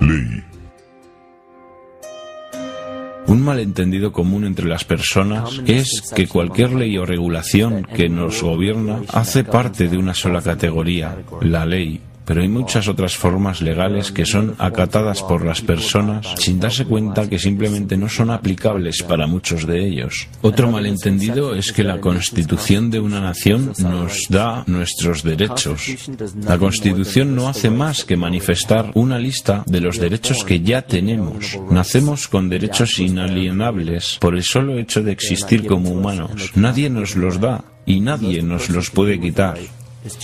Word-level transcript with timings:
Ley. 0.00 0.44
Un 3.28 3.42
malentendido 3.42 4.10
común 4.10 4.44
entre 4.44 4.66
las 4.66 4.84
personas 4.84 5.60
es 5.66 6.02
que 6.16 6.26
cualquier 6.26 6.72
ley 6.72 6.96
o 6.96 7.04
regulación 7.04 7.84
que 7.84 8.08
nos 8.08 8.42
gobierna 8.42 9.02
hace 9.12 9.44
parte 9.44 9.88
de 9.88 9.98
una 9.98 10.14
sola 10.14 10.40
categoría, 10.40 11.14
la 11.42 11.66
ley, 11.66 12.00
pero 12.28 12.42
hay 12.42 12.48
muchas 12.48 12.88
otras 12.88 13.16
formas 13.16 13.62
legales 13.62 14.12
que 14.12 14.26
son 14.26 14.54
acatadas 14.58 15.22
por 15.22 15.46
las 15.46 15.62
personas 15.62 16.26
sin 16.36 16.60
darse 16.60 16.84
cuenta 16.84 17.26
que 17.26 17.38
simplemente 17.38 17.96
no 17.96 18.10
son 18.10 18.28
aplicables 18.28 19.02
para 19.02 19.26
muchos 19.26 19.66
de 19.66 19.82
ellos. 19.82 20.28
Otro 20.42 20.70
malentendido 20.70 21.54
es 21.54 21.72
que 21.72 21.84
la 21.84 22.02
constitución 22.02 22.90
de 22.90 23.00
una 23.00 23.22
nación 23.22 23.72
nos 23.78 24.26
da 24.28 24.62
nuestros 24.66 25.22
derechos. 25.22 26.10
La 26.42 26.58
constitución 26.58 27.34
no 27.34 27.48
hace 27.48 27.70
más 27.70 28.04
que 28.04 28.18
manifestar 28.18 28.90
una 28.92 29.18
lista 29.18 29.64
de 29.64 29.80
los 29.80 29.98
derechos 29.98 30.44
que 30.44 30.60
ya 30.60 30.82
tenemos. 30.82 31.58
Nacemos 31.70 32.28
con 32.28 32.50
derechos 32.50 32.98
inalienables 32.98 34.18
por 34.20 34.36
el 34.36 34.44
solo 34.44 34.78
hecho 34.78 35.02
de 35.02 35.12
existir 35.12 35.66
como 35.66 35.92
humanos. 35.92 36.50
Nadie 36.54 36.90
nos 36.90 37.16
los 37.16 37.40
da 37.40 37.64
y 37.86 38.00
nadie 38.00 38.42
nos 38.42 38.68
los 38.68 38.90
puede 38.90 39.18
quitar. 39.18 39.58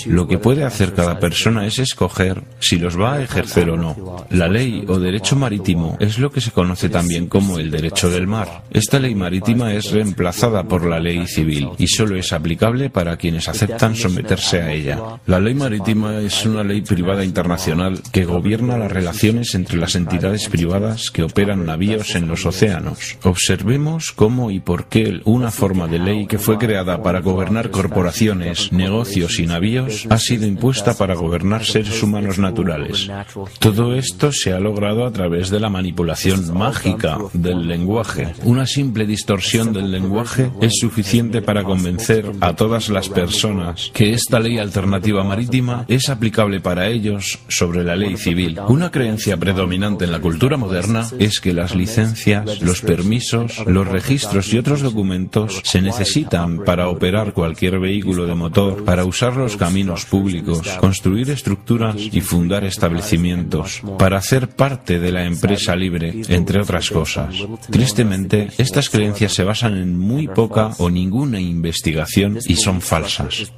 Lo 0.06 0.28
que 0.28 0.38
puede 0.38 0.64
hacer 0.64 0.95
cada 0.95 1.19
persona 1.19 1.66
es 1.66 1.78
escoger 1.78 2.42
si 2.60 2.78
los 2.78 2.98
va 2.98 3.14
a 3.14 3.23
ejercer 3.23 3.70
o 3.70 3.77
no. 3.77 4.24
La 4.30 4.48
ley 4.48 4.84
o 4.87 4.98
derecho 4.98 5.37
marítimo 5.37 5.97
es 6.00 6.19
lo 6.19 6.30
que 6.30 6.41
se 6.41 6.52
conoce 6.52 6.88
también 6.88 7.27
como 7.27 7.59
el 7.59 7.70
derecho 7.70 8.09
del 8.09 8.27
mar. 8.27 8.62
Esta 8.70 8.98
ley 8.98 9.14
marítima 9.14 9.73
es 9.73 9.91
reemplazada 9.91 10.64
por 10.64 10.87
la 10.87 11.00
ley 11.00 11.27
civil 11.27 11.70
y 11.78 11.88
solo 11.88 12.16
es 12.16 12.33
aplicable 12.33 12.88
para 12.88 13.16
quienes 13.16 13.48
aceptan 13.48 13.97
someterse 13.97 14.60
a 14.60 14.73
ella. 14.73 14.98
La 15.27 15.41
ley 15.41 15.55
marítima 15.55 16.20
es 16.20 16.47
una 16.47 16.62
ley 16.62 16.83
privada 16.83 17.25
internacional 17.25 18.00
que 18.12 18.25
gobierna 18.25 18.78
las 18.78 18.92
relaciones 18.92 19.55
entre 19.55 19.78
las 19.78 19.97
entidades 19.97 20.48
privadas 20.48 21.11
que 21.11 21.25
operan 21.25 21.66
navíos 21.66 22.14
en 22.14 22.28
los 22.28 22.47
océanos. 22.47 23.19
Observemos 23.22 24.12
cómo 24.12 24.50
y 24.50 24.61
por 24.61 24.86
qué 24.86 25.20
una 25.25 25.50
forma 25.50 25.88
de 25.88 25.98
ley 25.98 26.27
que 26.27 26.38
fue 26.38 26.59
creada 26.59 27.03
para 27.03 27.20
gobernar 27.20 27.70
corporaciones, 27.70 28.72
negocios 28.72 29.38
y 29.38 29.47
navíos 29.47 29.64
ha 30.11 30.19
sido 30.19 30.47
impuesta 30.47 30.95
para 30.95 31.15
gobernar 31.15 31.65
seres 31.65 32.03
humanos 32.03 32.39
naturales. 32.39 33.11
Todo 33.59 33.95
esto 33.95 34.31
se 34.33 34.53
ha 34.53 34.61
logrado 34.61 35.06
a 35.06 35.12
través 35.12 35.51
de 35.51 35.61
la 35.61 35.71
manipulación 35.71 36.53
mágica 36.53 37.19
del 37.33 37.67
lenguaje. 37.67 38.34
Una 38.45 38.67
simple 38.67 39.06
distorsión 39.06 39.73
del 39.73 39.91
lenguaje 39.91 40.51
es 40.61 40.75
suficiente 40.79 41.41
para 41.41 41.65
convencer 41.65 42.31
a 42.41 42.55
todas 42.55 42.89
las 42.89 43.09
personas 43.09 43.91
que 43.95 44.12
esta 44.12 44.39
ley 44.39 44.59
alternativa 44.59 45.25
marítima 45.25 45.84
es 45.89 46.09
aplicable 46.09 46.61
para 46.61 46.89
ellos 46.89 47.39
sobre 47.49 47.84
la 47.84 47.97
ley 47.97 48.17
civil. 48.17 48.59
Una 48.69 48.91
creencia 48.91 49.37
predominante 49.37 50.05
en 50.05 50.12
la 50.12 50.21
cultura 50.21 50.56
moderna 50.56 51.09
es 51.19 51.41
que 51.41 51.53
las 51.53 51.75
licencias, 51.75 52.61
los 52.61 52.83
permisos, 52.83 53.65
los 53.67 53.89
registros 53.89 54.53
y 54.53 54.59
otros 54.59 54.83
documentos 54.83 55.61
se 55.65 55.81
necesitan 55.81 56.65
para 56.65 56.89
operar 56.89 57.33
cualquier 57.33 57.78
vehículo 57.78 58.27
de 58.27 58.34
motor, 58.34 58.84
para 58.84 59.05
usarlos 59.05 59.53
caminos 59.56 60.05
públicos, 60.05 60.66
construir 60.80 61.30
estructuras 61.30 61.97
y 61.98 62.20
fundar 62.20 62.64
establecimientos 62.64 63.83
para 63.98 64.19
hacer 64.19 64.48
parte 64.48 64.98
de 64.98 65.12
la 65.12 65.24
empresa 65.24 65.77
libre, 65.77 66.22
entre 66.28 66.60
otras 66.60 66.91
cosas. 66.91 67.34
Tristemente, 67.70 68.48
estas 68.58 68.91
creencias 68.91 69.32
se 69.32 69.44
basan 69.44 69.77
en 69.77 69.98
muy 69.98 70.28
poca 70.28 70.70
o 70.78 70.91
ninguna 70.91 71.41
investigación 71.41 72.38
y 72.47 72.56
son 72.56 72.80
falsas. 72.80 73.52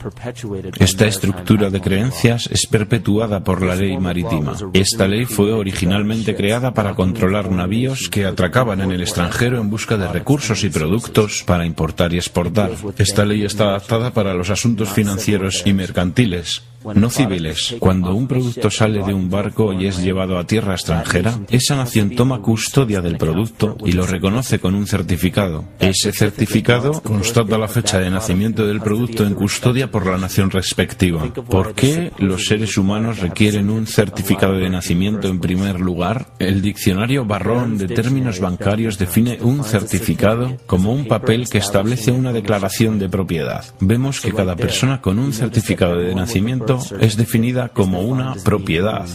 Esta 0.79 1.07
estructura 1.07 1.71
de 1.71 1.81
creencias 1.81 2.49
es 2.53 2.67
perpetuada 2.67 3.43
por 3.45 3.63
la 3.63 3.75
ley 3.75 3.97
marítima. 3.99 4.57
Esta 4.73 5.07
ley 5.09 5.25
fue 5.25 5.53
originalmente 5.53 6.35
creada 6.35 6.73
para 6.75 6.95
controlar 6.95 7.51
navíos 7.51 8.09
que 8.11 8.25
atracaban 8.25 8.81
en 8.81 8.93
el 8.93 9.01
extranjero 9.01 9.61
en 9.61 9.71
busca 9.71 9.97
de 9.97 10.09
recursos 10.09 10.65
y 10.65 10.71
productos 10.71 11.43
para 11.47 11.67
importar 11.67 12.13
y 12.13 12.17
exportar. 12.17 12.73
Esta 12.99 13.25
ley 13.25 13.45
está 13.45 13.65
adaptada 13.65 14.13
para 14.13 14.35
los 14.35 14.51
asuntos 14.51 14.91
financieros 14.91 15.63
y 15.65 15.73
mercantiles 15.87 16.63
no 16.95 17.11
civiles. 17.11 17.77
Cuando 17.79 18.15
un 18.15 18.27
producto 18.29 18.71
sale 18.71 19.03
de 19.03 19.15
un 19.15 19.31
barco 19.31 19.73
y 19.73 19.87
es 19.87 20.03
llevado 20.03 20.39
a 20.39 20.47
tierra 20.47 20.75
extranjera, 20.75 21.39
esa 21.51 21.77
nación 21.77 22.11
toma 22.11 22.41
custodia 22.41 23.01
del 23.01 23.19
producto 23.19 23.77
y 23.85 23.93
lo 23.93 24.07
reconoce 24.07 24.59
con 24.59 24.75
un 24.75 24.87
certificado. 24.87 25.65
Ese 25.81 26.13
certificado 26.13 27.01
constata 27.03 27.59
la 27.59 27.69
fecha 27.69 27.99
de 27.99 28.11
nacimiento 28.11 28.67
del 28.67 28.81
producto 28.81 29.27
en 29.27 29.35
custodia 29.35 29.91
por 29.91 30.07
la 30.07 30.19
nación 30.19 30.51
respectiva. 30.51 31.33
¿Por 31.33 31.75
qué 31.75 32.13
los 32.19 32.47
seres 32.47 32.77
humanos 32.77 33.19
requieren 33.19 33.71
un 33.71 33.87
certificado 33.87 34.55
de 34.55 34.71
nacimiento 34.71 35.29
en 35.29 35.41
primer 35.41 35.81
lugar? 35.81 36.27
El 36.39 36.63
diccionario 36.63 37.25
Barrón 37.25 37.79
de 37.79 37.89
términos 37.89 38.41
bancarios 38.41 38.99
define 38.99 39.39
un 39.43 39.65
certificado 39.65 40.57
como 40.67 40.93
un 40.93 41.07
papel 41.07 41.49
que 41.49 41.59
establece 41.59 42.11
una 42.11 42.33
declaración 42.33 42.99
de 42.99 43.09
propiedad. 43.09 43.65
Vemos 43.81 44.21
que 44.21 44.33
cada 44.33 44.57
persona 44.57 45.01
con 45.01 45.19
un 45.19 45.33
certificado 45.33 45.97
de 45.97 46.15
nacimiento 46.15 46.76
es 47.01 47.17
definida 47.17 47.69
como 47.69 48.01
una 48.01 48.35
propiedad. 48.45 49.07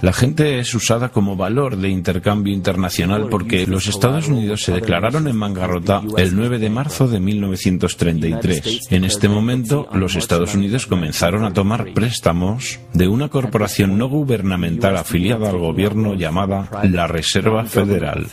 La 0.00 0.12
gente 0.12 0.58
es 0.58 0.74
usada 0.74 1.08
como 1.10 1.36
valor 1.36 1.76
de 1.76 1.88
intercambio 1.88 2.52
internacional 2.52 3.28
porque 3.30 3.66
los 3.66 3.86
Estados 3.86 4.28
Unidos 4.28 4.62
se 4.62 4.72
declararon 4.72 5.28
en 5.28 5.38
bancarrota 5.38 6.02
el 6.16 6.36
9 6.36 6.58
de 6.58 6.70
marzo 6.70 7.08
de 7.08 7.20
1933. 7.20 8.80
En 8.90 9.04
este 9.04 9.28
momento, 9.28 9.88
los 9.92 10.16
Estados 10.16 10.54
Unidos 10.54 10.86
comenzaron 10.86 11.44
a 11.44 11.52
tomar 11.52 11.92
préstamos 11.94 12.80
de 12.92 13.08
una 13.08 13.28
corporación 13.28 13.96
no 13.96 14.08
gubernamental 14.08 14.96
afiliada 14.96 15.50
al 15.50 15.58
gobierno 15.58 16.14
llamada 16.14 16.68
la 16.84 17.06
Reserva 17.06 17.64
Federal. 17.64 18.26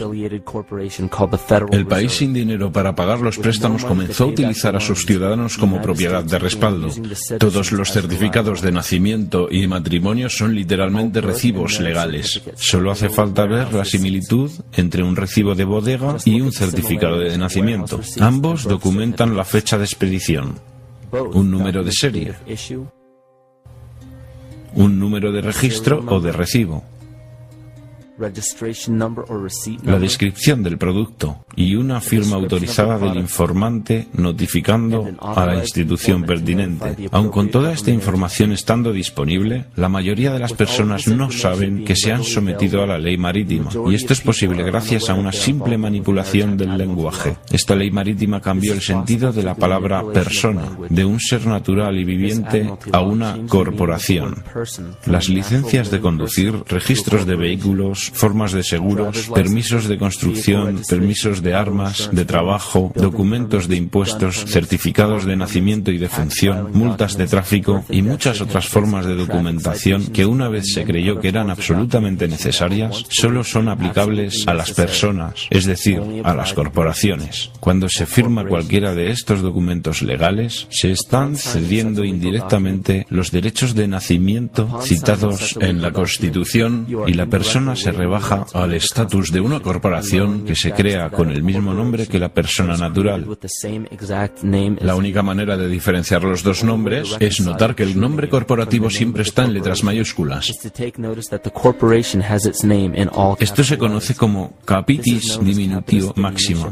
El 1.72 1.86
país 1.86 2.12
sin 2.12 2.34
dinero 2.34 2.72
para 2.72 2.96
pagar 2.96 3.20
los 3.20 3.38
préstamos 3.38 3.86
comenzó 3.86 4.26
a 4.26 4.28
utilizar 4.28 4.76
a 4.76 4.80
sus 4.80 5.06
ciudadanos 5.06 5.58
como 5.58 5.82
propiedad 5.82 6.24
de 6.24 6.40
respaldo. 6.40 6.90
Todos 7.40 7.72
los 7.72 7.92
certificados 7.92 8.62
de 8.62 8.72
nacimiento 8.72 9.48
y 9.50 9.68
matrimonio 9.68 10.30
son 10.30 10.56
literalmente 10.56 11.22
recibos 11.22 11.51
legales. 11.80 12.42
Solo 12.56 12.92
hace 12.92 13.10
falta 13.10 13.46
ver 13.46 13.74
la 13.74 13.86
similitud 13.86 14.52
entre 14.74 15.04
un 15.04 15.16
recibo 15.16 15.56
de 15.56 15.66
bodega 15.66 16.18
y 16.26 16.42
un 16.42 16.52
certificado 16.52 17.20
de 17.20 17.38
nacimiento. 17.38 18.00
Ambos 18.20 18.64
documentan 18.64 19.36
la 19.36 19.46
fecha 19.46 19.78
de 19.78 19.86
expedición, 19.86 20.60
un 21.34 21.52
número 21.52 21.84
de 21.84 21.92
serie, 21.92 22.34
un 24.74 25.00
número 25.00 25.32
de 25.32 25.42
registro 25.42 26.04
o 26.08 26.20
de 26.20 26.32
recibo 26.32 26.84
la 29.84 30.00
descripción 30.00 30.64
del 30.64 30.78
producto 30.78 31.46
y 31.56 31.76
una 31.76 32.00
firma 32.02 32.36
autorizada 32.36 32.98
del 32.98 33.18
informante 33.18 34.08
notificando 34.14 35.10
a 35.20 35.46
la 35.46 35.56
institución 35.56 36.24
pertinente. 36.24 37.10
Aun 37.12 37.30
con 37.30 37.50
toda 37.50 37.74
esta 37.74 37.92
información 37.92 38.52
estando 38.52 38.94
disponible, 38.94 39.66
la 39.76 39.90
mayoría 39.90 40.32
de 40.32 40.40
las 40.40 40.54
personas 40.54 41.08
no 41.08 41.32
saben 41.32 41.84
que 41.84 41.96
se 41.96 42.12
han 42.12 42.24
sometido 42.24 42.84
a 42.84 42.88
la 42.88 42.98
ley 42.98 43.18
marítima 43.18 43.70
y 43.90 43.96
esto 43.96 44.14
es 44.14 44.22
posible 44.22 44.64
gracias 44.64 45.10
a 45.10 45.14
una 45.16 45.32
simple 45.32 45.78
manipulación 45.78 46.58
del 46.58 46.78
lenguaje. 46.78 47.38
Esta 47.52 47.76
ley 47.76 47.92
marítima 47.92 48.40
cambió 48.40 48.74
el 48.74 48.82
sentido 48.82 49.32
de 49.34 49.44
la 49.44 49.56
palabra 49.56 50.04
persona, 50.14 50.78
de 50.90 51.06
un 51.06 51.20
ser 51.20 51.46
natural 51.46 51.98
y 51.98 52.04
viviente 52.04 52.70
a 52.92 53.02
una 53.02 53.38
corporación. 53.48 54.44
Las 55.06 55.30
licencias 55.30 55.92
de 55.92 56.00
conducir, 56.00 56.64
registros 56.68 57.26
de 57.26 57.36
vehículos, 57.36 58.11
formas 58.14 58.52
de 58.52 58.64
seguros, 58.64 59.30
permisos 59.34 59.88
de 59.88 59.98
construcción, 59.98 60.82
permisos 60.88 61.42
de 61.42 61.54
armas, 61.54 62.10
de 62.12 62.26
trabajo, 62.26 62.92
documentos 62.96 63.68
de 63.68 63.78
impuestos, 63.78 64.46
certificados 64.48 65.26
de 65.26 65.36
nacimiento 65.36 65.92
y 65.92 65.98
de 65.98 66.10
función, 66.10 66.72
multas 66.74 67.18
de 67.18 67.28
tráfico 67.28 67.84
y 67.90 68.02
muchas 68.02 68.42
otras 68.42 68.68
formas 68.68 69.06
de 69.06 69.16
documentación 69.16 70.08
que 70.08 70.26
una 70.26 70.50
vez 70.50 70.74
se 70.74 70.84
creyó 70.84 71.20
que 71.20 71.30
eran 71.30 71.50
absolutamente 71.50 72.28
necesarias, 72.28 73.06
solo 73.10 73.44
son 73.44 73.70
aplicables 73.70 74.48
a 74.48 74.54
las 74.54 74.72
personas, 74.72 75.48
es 75.50 75.66
decir, 75.66 76.02
a 76.24 76.34
las 76.34 76.54
corporaciones. 76.54 77.52
Cuando 77.60 77.88
se 77.90 78.06
firma 78.06 78.46
cualquiera 78.46 78.94
de 78.94 79.12
estos 79.12 79.42
documentos 79.42 80.02
legales, 80.02 80.68
se 80.70 80.92
están 80.92 81.36
cediendo 81.36 82.04
indirectamente 82.04 83.06
los 83.10 83.32
derechos 83.32 83.76
de 83.76 83.88
nacimiento 83.88 84.82
citados 84.82 85.58
en 85.60 85.82
la 85.82 85.92
Constitución 85.92 86.88
y 87.08 87.14
la 87.14 87.26
persona 87.28 87.76
se 87.76 87.92
rebaja 88.02 88.48
al 88.54 88.74
estatus 88.74 89.32
de 89.32 89.40
una 89.40 89.60
corporación 89.60 90.44
que 90.44 90.56
se 90.56 90.72
crea 90.72 91.12
con 91.12 91.30
el 91.30 91.44
mismo 91.44 91.72
nombre 91.72 92.08
que 92.08 92.18
la 92.18 92.34
persona 92.34 92.76
natural. 92.76 93.28
La 94.80 94.96
única 94.96 95.22
manera 95.22 95.56
de 95.56 95.68
diferenciar 95.68 96.24
los 96.24 96.42
dos 96.42 96.64
nombres 96.64 97.16
es 97.20 97.42
notar 97.42 97.76
que 97.76 97.84
el 97.84 98.00
nombre 98.00 98.28
corporativo 98.28 98.90
siempre 98.90 99.22
está 99.22 99.44
en 99.44 99.54
letras 99.54 99.84
mayúsculas. 99.84 100.52
Esto 103.40 103.64
se 103.64 103.78
conoce 103.78 104.16
como 104.16 104.58
capitis 104.66 105.40
diminutivo 105.44 106.14
máxima. 106.16 106.72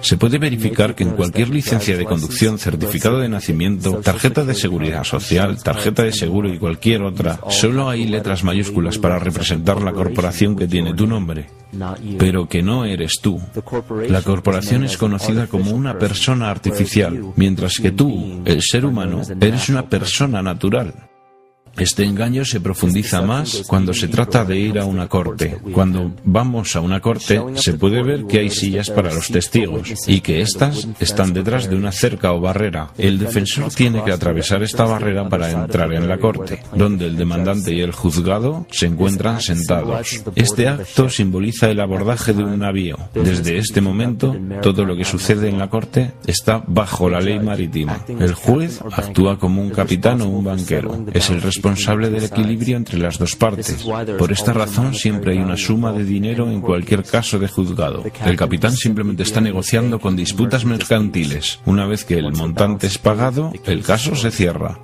Se 0.00 0.16
puede 0.16 0.38
verificar 0.38 0.94
que 0.94 1.02
en 1.02 1.10
cualquier 1.10 1.50
licencia 1.50 1.96
de 1.96 2.04
conducción, 2.04 2.58
certificado 2.58 3.18
de 3.18 3.28
nacimiento, 3.28 4.00
tarjeta 4.00 4.44
de 4.44 4.54
seguridad 4.54 5.04
social, 5.04 5.62
tarjeta 5.62 6.02
de 6.02 6.12
seguro 6.12 6.52
y 6.52 6.58
cualquier 6.58 7.02
otra, 7.02 7.40
solo 7.48 7.88
hay 7.88 8.06
letras 8.06 8.44
mayúsculas 8.44 8.98
para 8.98 9.18
representar 9.18 9.82
la 9.82 9.92
corporación 9.92 10.56
que 10.56 10.66
tiene 10.66 10.94
tu 10.94 11.06
nombre, 11.06 11.46
pero 12.18 12.48
que 12.48 12.62
no 12.62 12.84
eres 12.84 13.18
tú. 13.20 13.40
La 14.08 14.22
corporación 14.22 14.84
es 14.84 14.96
conocida 14.96 15.46
como 15.46 15.72
una 15.72 15.98
persona 15.98 16.50
artificial, 16.50 17.32
mientras 17.36 17.78
que 17.78 17.90
tú, 17.90 18.42
el 18.44 18.62
ser 18.62 18.84
humano, 18.84 19.22
eres 19.40 19.68
una 19.68 19.88
persona 19.88 20.42
natural. 20.42 21.07
Este 21.78 22.04
engaño 22.04 22.44
se 22.44 22.60
profundiza 22.60 23.22
más 23.22 23.62
cuando 23.66 23.94
se 23.94 24.08
trata 24.08 24.44
de 24.44 24.58
ir 24.58 24.78
a 24.78 24.84
una 24.84 25.08
corte. 25.08 25.58
Cuando 25.72 26.12
vamos 26.24 26.74
a 26.74 26.80
una 26.80 27.00
corte 27.00 27.40
se 27.54 27.74
puede 27.74 28.02
ver 28.02 28.24
que 28.26 28.40
hay 28.40 28.50
sillas 28.50 28.90
para 28.90 29.14
los 29.14 29.28
testigos 29.28 29.94
y 30.06 30.20
que 30.20 30.40
éstas 30.40 30.88
están 30.98 31.32
detrás 31.32 31.70
de 31.70 31.76
una 31.76 31.92
cerca 31.92 32.32
o 32.32 32.40
barrera. 32.40 32.90
El 32.98 33.18
defensor 33.18 33.72
tiene 33.72 34.02
que 34.02 34.12
atravesar 34.12 34.62
esta 34.62 34.84
barrera 34.84 35.28
para 35.28 35.50
entrar 35.50 35.92
en 35.92 36.08
la 36.08 36.18
corte, 36.18 36.62
donde 36.74 37.06
el 37.06 37.16
demandante 37.16 37.72
y 37.72 37.80
el 37.80 37.92
juzgado 37.92 38.66
se 38.70 38.86
encuentran 38.86 39.40
sentados. 39.40 40.22
Este 40.34 40.68
acto 40.68 41.08
simboliza 41.08 41.70
el 41.70 41.80
abordaje 41.80 42.32
de 42.32 42.42
un 42.42 42.58
navío. 42.58 42.98
Desde 43.14 43.58
este 43.58 43.80
momento, 43.80 44.36
todo 44.62 44.84
lo 44.84 44.96
que 44.96 45.04
sucede 45.04 45.48
en 45.48 45.58
la 45.58 45.68
corte 45.68 46.12
está 46.26 46.62
bajo 46.66 47.08
la 47.08 47.20
ley 47.20 47.38
marítima. 47.38 48.04
El 48.08 48.34
juez 48.34 48.80
actúa 48.92 49.38
como 49.38 49.62
un 49.62 49.70
capitán 49.70 50.22
o 50.22 50.28
un 50.28 50.44
banquero. 50.44 51.06
Es 51.12 51.30
el 51.30 51.40
responsable 51.40 51.67
responsable 51.68 52.10
del 52.10 52.24
equilibrio 52.24 52.76
entre 52.76 52.98
las 52.98 53.18
dos 53.18 53.36
partes. 53.36 53.86
Por 54.18 54.32
esta 54.32 54.52
razón 54.52 54.94
siempre 54.94 55.32
hay 55.32 55.38
una 55.38 55.56
suma 55.56 55.92
de 55.92 56.04
dinero 56.04 56.50
en 56.50 56.60
cualquier 56.60 57.04
caso 57.04 57.38
de 57.38 57.48
juzgado. 57.48 58.04
El 58.24 58.36
capitán 58.36 58.72
simplemente 58.72 59.22
está 59.22 59.40
negociando 59.40 59.98
con 59.98 60.16
disputas 60.16 60.64
mercantiles. 60.64 61.60
Una 61.66 61.86
vez 61.86 62.04
que 62.04 62.18
el 62.18 62.32
montante 62.32 62.86
es 62.86 62.98
pagado, 62.98 63.52
el 63.64 63.82
caso 63.82 64.16
se 64.16 64.30
cierra. 64.30 64.78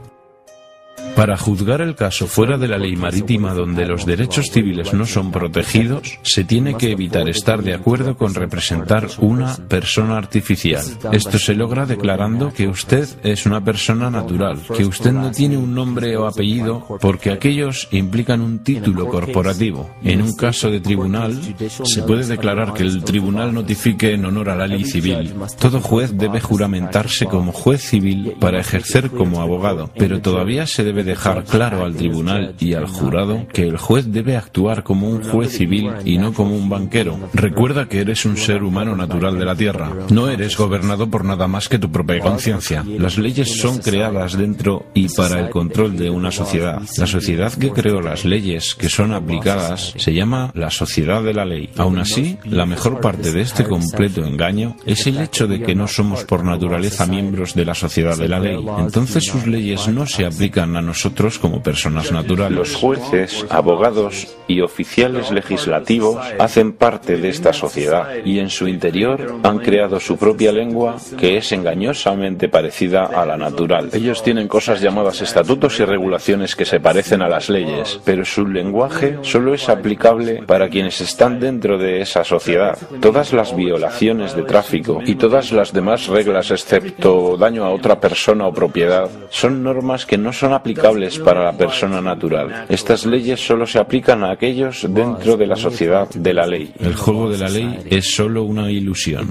Para 1.25 1.39
juzgar 1.39 1.81
el 1.81 1.95
caso 1.95 2.27
fuera 2.27 2.59
de 2.59 2.69
la 2.69 2.77
ley 2.77 2.97
marítima 2.97 3.55
donde 3.55 3.87
los 3.87 4.05
derechos 4.05 4.51
civiles 4.53 4.93
no 4.93 5.07
son 5.07 5.33
protegidos, 5.33 6.19
se 6.21 6.45
tiene 6.45 6.77
que 6.77 6.91
evitar 6.91 7.31
estar 7.31 7.63
de 7.63 7.73
acuerdo 7.73 8.19
con 8.19 8.35
representar 8.35 9.09
una 9.21 9.57
persona 9.57 10.19
artificial. 10.19 10.85
Esto 11.13 11.39
se 11.39 11.55
logra 11.55 11.87
declarando 11.87 12.53
que 12.53 12.69
usted 12.69 13.09
es 13.23 13.47
una 13.47 13.65
persona 13.65 14.11
natural, 14.11 14.61
que 14.77 14.85
usted 14.85 15.13
no 15.13 15.31
tiene 15.31 15.57
un 15.57 15.75
nombre 15.75 16.15
o 16.19 16.27
apellido 16.27 16.87
porque 17.01 17.31
aquellos 17.31 17.89
implican 17.91 18.43
un 18.43 18.59
título 18.59 19.09
corporativo. 19.09 19.89
En 20.03 20.21
un 20.21 20.37
caso 20.37 20.71
de 20.71 20.81
tribunal, 20.81 21.41
se 21.85 22.03
puede 22.03 22.27
declarar 22.27 22.75
que 22.75 22.83
el 22.83 23.03
tribunal 23.03 23.55
notifique 23.55 24.13
en 24.13 24.27
honor 24.27 24.51
a 24.51 24.57
la 24.57 24.67
ley 24.67 24.85
civil. 24.85 25.33
Todo 25.59 25.81
juez 25.81 26.19
debe 26.19 26.43
juramentarse 26.43 27.25
como 27.25 27.51
juez 27.51 27.81
civil 27.81 28.35
para 28.39 28.61
ejercer 28.61 29.09
como 29.11 29.41
abogado, 29.41 29.91
pero 29.97 30.21
todavía 30.21 30.67
se 30.67 30.85
debe 30.85 31.14
dejar 31.15 31.45
claro 31.45 31.85
al 31.85 31.95
tribunal 31.95 32.55
y 32.59 32.75
al 32.75 32.87
jurado 32.87 33.47
que 33.53 33.63
el 33.69 33.79
juez 33.79 34.07
debe 34.11 34.37
actuar 34.37 34.83
como 34.83 35.09
un 35.09 35.23
juez 35.23 35.53
civil 35.57 35.93
y 36.05 36.19
no 36.19 36.33
como 36.33 36.57
un 36.57 36.69
banquero. 36.69 37.19
Recuerda 37.33 37.89
que 37.89 38.01
eres 38.01 38.25
un 38.25 38.37
ser 38.37 38.65
humano 38.65 38.97
natural 38.97 39.39
de 39.39 39.45
la 39.45 39.55
tierra. 39.55 39.93
No 40.11 40.29
eres 40.29 40.57
gobernado 40.57 41.09
por 41.09 41.25
nada 41.25 41.47
más 41.47 41.69
que 41.69 41.79
tu 41.79 41.91
propia 41.91 42.19
conciencia. 42.19 42.85
Las 42.99 43.17
leyes 43.17 43.61
son 43.61 43.79
creadas 43.79 44.37
dentro 44.37 44.87
y 44.93 45.09
para 45.09 45.39
el 45.39 45.51
control 45.51 45.97
de 45.97 46.11
una 46.11 46.33
sociedad. 46.33 46.83
La 46.99 47.07
sociedad 47.07 47.53
que 47.53 47.71
creó 47.71 48.01
las 48.01 48.25
leyes 48.25 48.75
que 48.75 48.89
son 48.89 49.13
aplicadas 49.13 49.95
se 49.97 50.13
llama 50.13 50.51
la 50.55 50.71
sociedad 50.71 51.23
de 51.23 51.35
la 51.35 51.45
ley. 51.45 51.71
Aún 51.77 52.01
así, 52.01 52.39
la 52.45 52.67
mejor 52.67 53.01
parte 53.01 53.31
de 53.31 53.43
este 53.43 53.65
completo 53.65 54.25
engaño 54.25 54.77
es 54.85 55.07
el 55.07 55.21
hecho 55.21 55.47
de 55.47 55.63
que 55.63 55.77
no 55.77 55.87
somos 55.87 56.25
por 56.25 56.45
naturaleza 56.45 57.07
miembros 57.07 57.55
de 57.55 57.65
la 57.65 57.75
sociedad 57.75 58.17
de 58.17 58.29
la 58.29 58.41
ley. 58.41 58.59
Entonces 58.79 59.25
sus 59.25 59.47
leyes 59.47 59.87
no 59.87 60.07
se 60.07 60.27
aplican 60.27 60.77
a 60.77 60.83
nosotros 60.83 60.94
nosotros 60.95 61.41
como 61.41 61.61
personas 61.61 62.13
naturales. 62.13 62.57
Los 62.57 62.77
jueces, 62.77 63.45
abogados 63.51 64.29
y 64.47 64.61
oficiales 64.61 65.33
legislativos 65.33 66.25
hacen 66.39 66.73
parte 66.73 67.17
de 67.17 67.31
esta 67.31 67.53
sociedad 67.53 68.25
y 68.25 68.39
en 68.39 68.49
su 68.49 68.69
interior 68.69 69.41
han 69.43 69.59
creado 69.59 69.99
su 69.99 70.17
propia 70.17 70.53
lengua 70.53 70.97
que 71.19 71.37
es 71.37 71.51
engañosamente 71.51 72.49
parecida 72.49 73.07
a 73.07 73.27
la 73.27 73.37
natural. 73.37 73.91
Ellos 73.93 74.23
tienen 74.23 74.47
cosas 74.47 74.81
llamadas 74.81 75.21
estatutos 75.21 75.81
y 75.81 75.85
regulaciones 75.85 76.55
que 76.55 76.65
se 76.65 76.79
parecen 76.79 77.23
a 77.23 77.29
las 77.29 77.49
leyes, 77.49 77.99
pero 78.05 78.25
su 78.25 78.47
lenguaje 78.47 79.19
solo 79.23 79.53
es 79.53 79.69
aplicable 79.69 80.45
para 80.47 80.69
quienes 80.69 81.01
están 81.01 81.41
dentro 81.41 81.77
de 81.77 82.03
esa 82.03 82.23
sociedad. 82.23 82.79
Todas 83.01 83.33
las 83.33 83.57
violaciones 83.57 84.37
de 84.37 84.45
tráfico 84.45 85.03
y 85.05 85.17
todas 85.17 85.51
las 85.51 85.73
demás 85.73 86.07
reglas 86.07 86.53
excepto 86.53 87.37
daño 87.37 87.65
a 87.65 87.71
otra 87.71 87.99
persona 87.99 88.47
o 88.47 88.55
propiedad 88.55 89.11
son 89.31 89.65
normas 89.65 90.07
que 90.07 90.19
no 90.19 90.33
son 90.33 90.53
aplicables 90.53 90.84
para 91.25 91.45
la 91.45 91.57
persona 91.57 92.01
natural. 92.01 92.67
Estas 92.69 93.07
leyes 93.07 93.45
solo 93.45 93.67
se 93.67 93.79
aplican 93.79 94.25
a 94.25 94.33
aquellos 94.33 94.87
dentro 94.89 95.37
de 95.37 95.47
la 95.47 95.57
sociedad 95.57 96.09
de 96.09 96.35
la 96.35 96.47
ley. 96.47 96.73
El 96.79 96.95
juego 96.95 97.31
de 97.31 97.39
la 97.39 97.49
ley 97.49 97.79
es 97.89 98.15
solo 98.15 98.45
una 98.45 98.71
ilusión. 98.71 99.31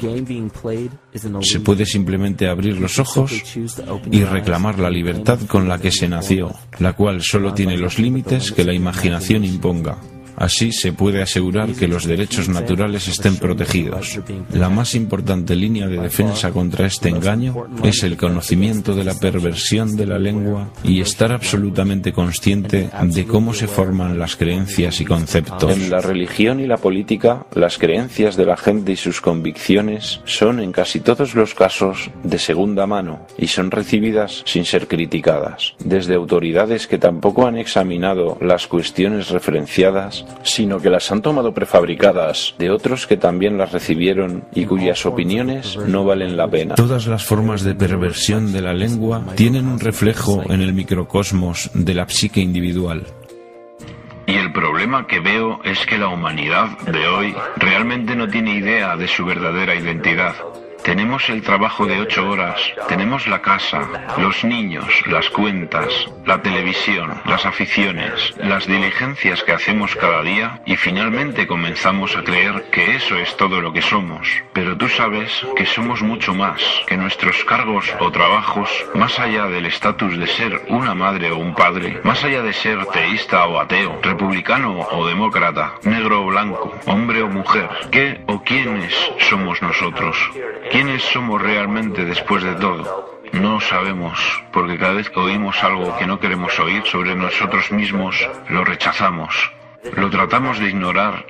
Se 1.41 1.59
puede 1.59 1.85
simplemente 1.85 2.47
abrir 2.47 2.79
los 2.79 2.99
ojos 2.99 3.31
y 4.11 4.23
reclamar 4.23 4.79
la 4.79 4.89
libertad 4.89 5.39
con 5.47 5.67
la 5.67 5.79
que 5.79 5.91
se 5.91 6.07
nació, 6.07 6.51
la 6.79 6.93
cual 6.93 7.21
solo 7.21 7.53
tiene 7.53 7.77
los 7.77 7.99
límites 7.99 8.51
que 8.51 8.63
la 8.63 8.73
imaginación 8.73 9.43
imponga. 9.43 9.97
Así 10.35 10.71
se 10.71 10.93
puede 10.93 11.21
asegurar 11.21 11.71
que 11.73 11.87
los 11.87 12.05
derechos 12.05 12.49
naturales 12.49 13.07
estén 13.07 13.37
protegidos. 13.37 14.19
La 14.51 14.69
más 14.69 14.95
importante 14.95 15.55
línea 15.55 15.87
de 15.87 15.99
defensa 15.99 16.51
contra 16.51 16.87
este 16.87 17.09
engaño 17.09 17.67
es 17.83 18.03
el 18.03 18.17
conocimiento 18.17 18.95
de 18.95 19.03
la 19.03 19.13
perversión 19.15 19.95
de 19.95 20.05
la 20.05 20.19
lengua 20.19 20.69
y 20.83 21.01
estar 21.01 21.31
absolutamente 21.31 22.11
consciente 22.11 22.89
de 23.03 23.25
cómo 23.25 23.53
se 23.53 23.67
forman 23.67 24.17
las 24.17 24.35
creencias 24.35 24.99
y 25.01 25.05
conceptos. 25.05 25.71
En 25.71 25.89
la 25.89 25.99
religión 25.99 26.59
y 26.59 26.67
la 26.67 26.77
política, 26.77 27.45
las 27.53 27.77
creencias 27.77 28.35
de 28.35 28.45
la 28.45 28.57
gente 28.57 28.93
y 28.93 28.95
sus 28.95 29.21
convicciones 29.21 30.21
son 30.25 30.59
en 30.59 30.71
casi 30.71 30.99
todos 30.99 31.35
los 31.35 31.53
casos 31.53 32.09
de 32.23 32.39
segunda 32.39 32.87
mano 32.87 33.25
y 33.37 33.47
son 33.47 33.71
recibidas 33.71 34.43
sin 34.45 34.65
ser 34.65 34.87
criticadas, 34.87 35.75
desde 35.79 36.15
autoridades 36.15 36.87
que 36.87 36.97
tampoco 36.97 37.47
han 37.47 37.57
examinado 37.57 38.37
las 38.41 38.67
cuestiones 38.67 39.29
referenciadas 39.29 40.22
sino 40.43 40.79
que 40.79 40.89
las 40.89 41.11
han 41.11 41.21
tomado 41.21 41.53
prefabricadas 41.53 42.55
de 42.57 42.69
otros 42.69 43.07
que 43.07 43.17
también 43.17 43.57
las 43.57 43.71
recibieron 43.71 44.43
y 44.53 44.65
cuyas 44.65 45.05
opiniones 45.05 45.77
no 45.87 46.03
valen 46.05 46.37
la 46.37 46.47
pena. 46.47 46.75
Todas 46.75 47.07
las 47.07 47.23
formas 47.23 47.63
de 47.63 47.75
perversión 47.75 48.51
de 48.51 48.61
la 48.61 48.73
lengua 48.73 49.23
tienen 49.35 49.67
un 49.67 49.79
reflejo 49.79 50.43
en 50.49 50.61
el 50.61 50.73
microcosmos 50.73 51.71
de 51.73 51.93
la 51.93 52.07
psique 52.07 52.41
individual. 52.41 53.03
Y 54.25 54.35
el 54.35 54.53
problema 54.53 55.05
que 55.05 55.19
veo 55.19 55.59
es 55.63 55.85
que 55.85 55.97
la 55.97 56.07
humanidad 56.07 56.77
de 56.79 57.07
hoy 57.07 57.35
realmente 57.57 58.15
no 58.15 58.29
tiene 58.29 58.55
idea 58.55 58.95
de 58.95 59.07
su 59.07 59.25
verdadera 59.25 59.75
identidad. 59.75 60.33
Tenemos 60.83 61.29
el 61.29 61.41
trabajo 61.41 61.85
de 61.85 61.99
ocho 62.01 62.29
horas, 62.29 62.59
tenemos 62.89 63.25
la 63.27 63.41
casa, 63.41 63.87
los 64.17 64.43
niños, 64.43 64.85
las 65.07 65.29
cuentas, 65.29 65.87
la 66.25 66.41
televisión, 66.41 67.21
las 67.25 67.45
aficiones, 67.45 68.33
las 68.37 68.67
diligencias 68.67 69.43
que 69.43 69.53
hacemos 69.53 69.95
cada 69.95 70.21
día 70.23 70.59
y 70.65 70.75
finalmente 70.75 71.47
comenzamos 71.47 72.17
a 72.17 72.23
creer 72.23 72.65
que 72.69 72.95
eso 72.95 73.17
es 73.17 73.35
todo 73.37 73.61
lo 73.61 73.71
que 73.71 73.81
somos. 73.81 74.27
Pero 74.51 74.75
tú 74.75 74.89
sabes 74.89 75.45
que 75.55 75.65
somos 75.65 76.01
mucho 76.01 76.33
más, 76.33 76.61
que 76.85 76.97
nuestros 76.97 77.45
cargos 77.45 77.89
o 78.01 78.11
trabajos, 78.11 78.69
más 78.93 79.17
allá 79.19 79.47
del 79.47 79.65
estatus 79.65 80.17
de 80.17 80.27
ser 80.27 80.65
una 80.67 80.93
madre 80.93 81.31
o 81.31 81.37
un 81.37 81.55
padre, 81.55 82.01
más 82.03 82.23
allá 82.25 82.41
de 82.41 82.51
ser 82.51 82.85
teísta 82.87 83.45
o 83.47 83.57
ateo, 83.57 83.99
republicano 84.03 84.81
o 84.91 85.07
demócrata, 85.07 85.75
negro 85.83 86.23
o 86.23 86.25
blanco, 86.27 86.75
hombre 86.87 87.21
o 87.21 87.29
mujer, 87.29 87.69
¿qué 87.89 88.21
o 88.27 88.43
quiénes 88.43 88.93
somos 89.19 89.61
nosotros? 89.61 90.17
¿Quiénes 90.73 91.03
somos 91.03 91.39
realmente 91.39 92.03
después 92.03 92.43
de 92.43 92.55
todo? 92.55 93.19
No 93.31 93.61
sabemos, 93.61 94.43
porque 94.51 94.79
cada 94.79 94.93
vez 94.93 95.07
que 95.07 95.19
oímos 95.19 95.63
algo 95.63 95.95
que 95.99 96.07
no 96.07 96.19
queremos 96.19 96.59
oír 96.59 96.83
sobre 96.87 97.15
nosotros 97.15 97.71
mismos, 97.71 98.27
lo 98.49 98.65
rechazamos, 98.65 99.51
lo 99.95 100.09
tratamos 100.09 100.57
de 100.57 100.69
ignorar 100.69 101.27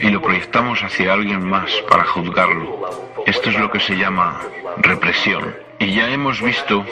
y 0.00 0.08
lo 0.08 0.22
proyectamos 0.22 0.82
hacia 0.82 1.12
alguien 1.12 1.46
más 1.46 1.70
para 1.90 2.06
juzgarlo. 2.06 2.88
Esto 3.26 3.50
es 3.50 3.58
lo 3.58 3.70
que 3.70 3.80
se 3.80 3.98
llama 3.98 4.40
represión. 4.78 5.54
Y 5.80 5.94
ya 5.94 6.10
hemos 6.10 6.42
visto 6.42 6.84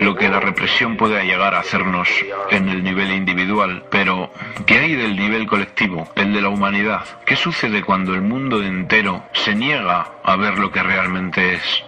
lo 0.00 0.14
que 0.14 0.28
la 0.28 0.38
represión 0.38 0.98
puede 0.98 1.24
llegar 1.24 1.54
a 1.54 1.60
hacernos 1.60 2.10
en 2.50 2.68
el 2.68 2.84
nivel 2.84 3.10
individual, 3.10 3.84
pero 3.90 4.30
¿qué 4.66 4.80
hay 4.80 4.94
del 4.94 5.16
nivel 5.16 5.46
colectivo, 5.46 6.06
el 6.14 6.34
de 6.34 6.42
la 6.42 6.50
humanidad? 6.50 7.04
¿Qué 7.24 7.36
sucede 7.36 7.82
cuando 7.82 8.12
el 8.12 8.20
mundo 8.20 8.62
entero 8.62 9.24
se 9.32 9.54
niega 9.54 10.08
a 10.22 10.36
ver 10.36 10.58
lo 10.58 10.70
que 10.70 10.82
realmente 10.82 11.54
es? 11.54 11.84